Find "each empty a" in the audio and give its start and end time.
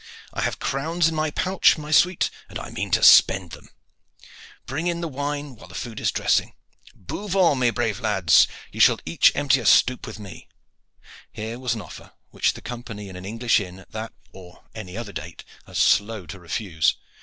9.05-9.65